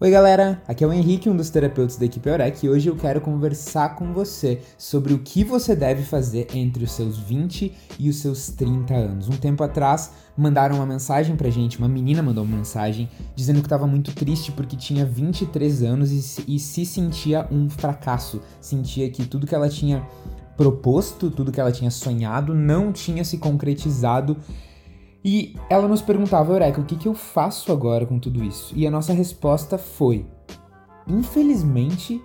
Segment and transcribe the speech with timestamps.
[0.00, 2.96] Oi galera, aqui é o Henrique, um dos terapeutas da equipe Eurek, e hoje eu
[2.96, 8.08] quero conversar com você sobre o que você deve fazer entre os seus 20 e
[8.08, 9.28] os seus 30 anos.
[9.28, 13.66] Um tempo atrás, mandaram uma mensagem pra gente, uma menina mandou uma mensagem dizendo que
[13.66, 19.24] estava muito triste porque tinha 23 anos e, e se sentia um fracasso, sentia que
[19.24, 20.04] tudo que ela tinha
[20.56, 24.36] proposto, tudo que ela tinha sonhado não tinha se concretizado
[25.24, 28.74] e ela nos perguntava, Eureka, o que, que eu faço agora com tudo isso?
[28.76, 30.26] E a nossa resposta foi:
[31.08, 32.22] infelizmente,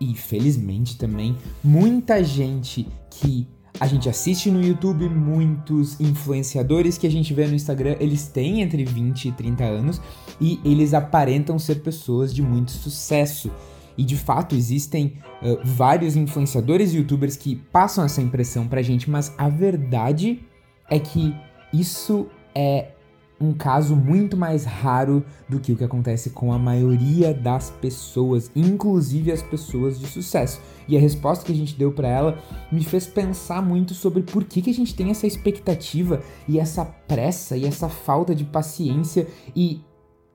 [0.00, 3.46] e felizmente também, muita gente que
[3.78, 8.62] a gente assiste no YouTube, muitos influenciadores que a gente vê no Instagram, eles têm
[8.62, 10.00] entre 20 e 30 anos
[10.40, 13.50] e eles aparentam ser pessoas de muito sucesso.
[13.96, 19.10] E de fato existem uh, vários influenciadores e youtubers que passam essa impressão pra gente,
[19.10, 20.40] mas a verdade
[20.88, 21.34] é que
[21.72, 22.92] isso é
[23.42, 28.50] um caso muito mais raro do que o que acontece com a maioria das pessoas,
[28.54, 30.60] inclusive as pessoas de sucesso.
[30.86, 32.38] E a resposta que a gente deu para ela
[32.70, 36.84] me fez pensar muito sobre por que, que a gente tem essa expectativa e essa
[36.84, 39.26] pressa e essa falta de paciência
[39.56, 39.80] e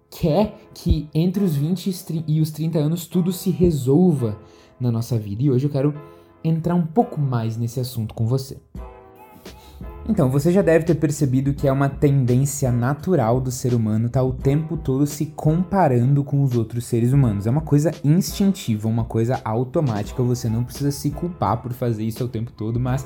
[0.09, 4.37] quer que entre os 20 e os 30 anos tudo se resolva
[4.79, 5.43] na nossa vida.
[5.43, 5.93] E hoje eu quero
[6.43, 8.57] entrar um pouco mais nesse assunto com você.
[10.09, 14.21] Então, você já deve ter percebido que é uma tendência natural do ser humano estar
[14.21, 17.45] tá o tempo todo se comparando com os outros seres humanos.
[17.45, 22.23] É uma coisa instintiva, uma coisa automática, você não precisa se culpar por fazer isso
[22.23, 23.05] o tempo todo, mas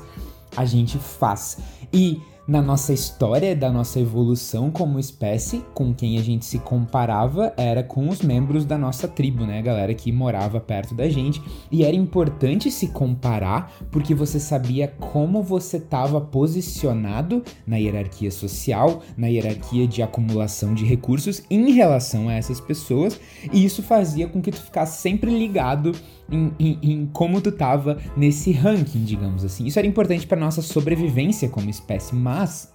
[0.56, 1.58] a gente faz.
[1.92, 7.52] E na nossa história da nossa evolução como espécie, com quem a gente se comparava
[7.56, 11.40] era com os membros da nossa tribo, né, a galera que morava perto da gente,
[11.70, 19.02] e era importante se comparar porque você sabia como você estava posicionado na hierarquia social,
[19.16, 23.20] na hierarquia de acumulação de recursos em relação a essas pessoas,
[23.52, 25.92] e isso fazia com que tu ficasse sempre ligado
[26.32, 29.66] em, em, em como tu tava nesse ranking, digamos assim.
[29.66, 32.72] Isso era importante para nossa sobrevivência como espécie, mas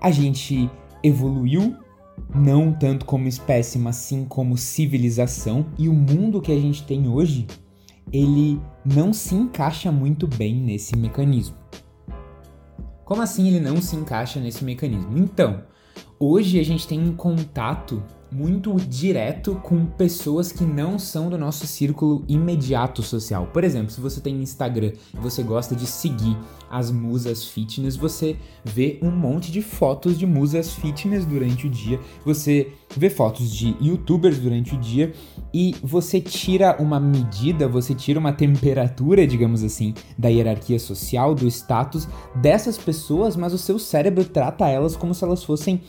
[0.00, 0.68] a gente
[1.02, 1.76] evoluiu
[2.34, 7.08] não tanto como espécie, mas sim como civilização, e o mundo que a gente tem
[7.08, 7.46] hoje,
[8.12, 11.56] ele não se encaixa muito bem nesse mecanismo.
[13.04, 15.18] Como assim ele não se encaixa nesse mecanismo?
[15.18, 15.64] Então,
[16.18, 18.02] hoje a gente tem um contato
[18.32, 23.48] muito direto com pessoas que não são do nosso círculo imediato social.
[23.52, 26.36] Por exemplo, se você tem Instagram e você gosta de seguir
[26.70, 31.98] as musas fitness, você vê um monte de fotos de musas fitness durante o dia,
[32.24, 35.12] você vê fotos de youtubers durante o dia
[35.52, 41.48] e você tira uma medida, você tira uma temperatura, digamos assim, da hierarquia social, do
[41.48, 45.80] status dessas pessoas, mas o seu cérebro trata elas como se elas fossem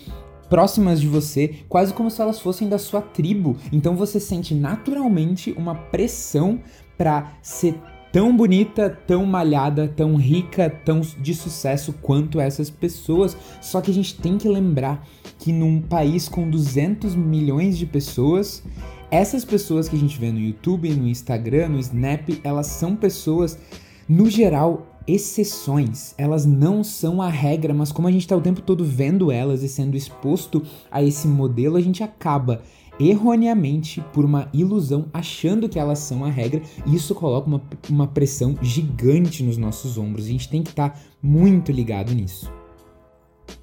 [0.51, 3.55] próximas de você, quase como se elas fossem da sua tribo.
[3.71, 6.59] Então você sente naturalmente uma pressão
[6.97, 7.73] para ser
[8.11, 13.37] tão bonita, tão malhada, tão rica, tão de sucesso quanto essas pessoas.
[13.61, 15.07] Só que a gente tem que lembrar
[15.39, 18.61] que num país com 200 milhões de pessoas,
[19.09, 23.57] essas pessoas que a gente vê no YouTube, no Instagram, no Snap, elas são pessoas
[24.05, 28.61] no geral exceções, elas não são a regra, mas como a gente está o tempo
[28.61, 32.61] todo vendo elas e sendo exposto a esse modelo, a gente acaba
[32.99, 38.07] erroneamente por uma ilusão achando que elas são a regra e isso coloca uma, uma
[38.07, 40.25] pressão gigante nos nossos ombros.
[40.25, 42.60] A gente tem que estar tá muito ligado nisso.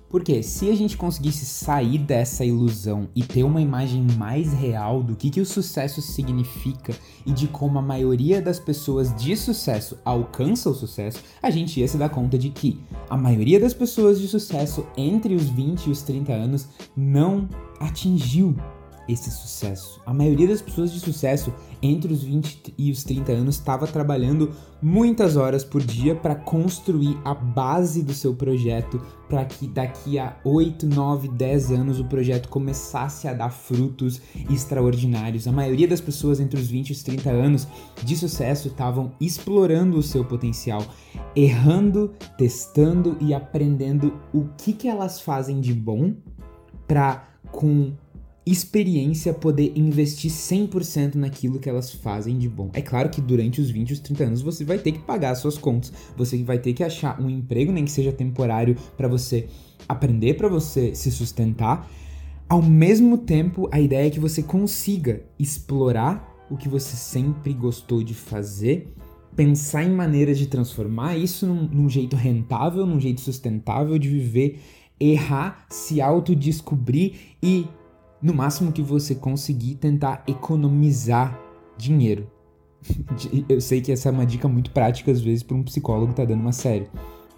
[0.08, 5.14] Porque se a gente conseguisse sair dessa ilusão e ter uma imagem mais real do
[5.14, 6.94] que, que o sucesso significa
[7.26, 11.88] e de como a maioria das pessoas de sucesso alcança o sucesso, a gente ia
[11.88, 12.80] se dar conta de que
[13.10, 17.48] a maioria das pessoas de sucesso entre os 20 e os 30 anos não
[17.78, 18.56] atingiu
[19.08, 20.00] esse sucesso.
[20.04, 24.52] A maioria das pessoas de sucesso entre os 20 e os 30 anos estava trabalhando
[24.80, 30.36] muitas horas por dia para construir a base do seu projeto para que daqui a
[30.44, 34.20] 8, 9, 10 anos o projeto começasse a dar frutos
[34.50, 35.46] extraordinários.
[35.46, 37.68] A maioria das pessoas entre os 20 e os 30 anos
[38.02, 40.84] de sucesso estavam explorando o seu potencial,
[41.34, 46.14] errando, testando e aprendendo o que, que elas fazem de bom
[46.86, 47.92] para com
[48.50, 52.70] experiência poder investir 100% naquilo que elas fazem de bom.
[52.72, 55.38] É claro que durante os 20 os 30 anos você vai ter que pagar as
[55.38, 59.48] suas contas, você vai ter que achar um emprego, nem que seja temporário, para você
[59.88, 61.90] aprender, para você se sustentar.
[62.48, 68.02] Ao mesmo tempo, a ideia é que você consiga explorar o que você sempre gostou
[68.02, 68.94] de fazer,
[69.36, 74.60] pensar em maneiras de transformar isso num, num jeito rentável, num jeito sustentável de viver,
[74.98, 77.12] errar, se autodescobrir
[77.42, 77.66] e
[78.20, 81.38] no máximo que você conseguir, tentar economizar
[81.76, 82.30] dinheiro.
[83.48, 86.24] Eu sei que essa é uma dica muito prática às vezes para um psicólogo tá
[86.24, 86.88] dando uma série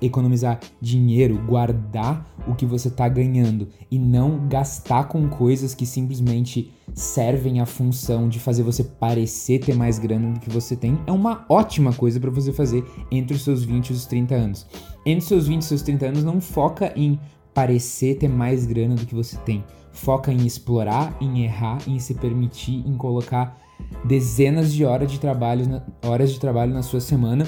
[0.01, 6.73] economizar dinheiro, guardar o que você está ganhando e não gastar com coisas que simplesmente
[6.95, 11.13] servem a função de fazer você parecer ter mais grana do que você tem, é
[11.13, 14.67] uma ótima coisa para você fazer entre os seus 20 e os 30 anos.
[15.05, 17.19] Entre os seus 20 e os seus 30 anos, não foca em
[17.55, 19.65] parecer ter mais grana do que você tem.
[19.93, 23.59] Foca em explorar, em errar, em se permitir, em colocar
[24.05, 27.47] dezenas de horas de trabalho, horas de trabalho na sua semana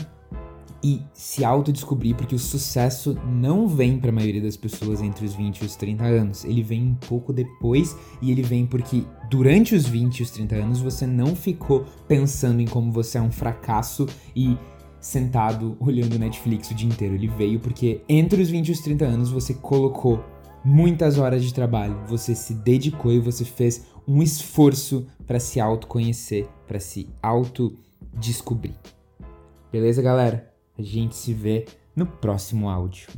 [0.84, 5.34] e se autodescobrir, porque o sucesso não vem para a maioria das pessoas entre os
[5.34, 6.44] 20 e os 30 anos.
[6.44, 10.56] Ele vem um pouco depois e ele vem porque durante os 20 e os 30
[10.56, 14.58] anos você não ficou pensando em como você é um fracasso e
[15.02, 17.14] sentado olhando Netflix o dia inteiro.
[17.14, 20.25] Ele veio porque entre os 20 e os 30 anos você colocou
[20.64, 26.49] muitas horas de trabalho, você se dedicou e você fez um esforço para se autoconhecer,
[26.66, 28.75] para se autodescobrir.
[29.72, 30.52] Beleza, galera?
[30.78, 33.08] A gente se vê no próximo áudio.